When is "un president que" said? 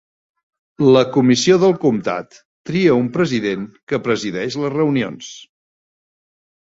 3.03-4.01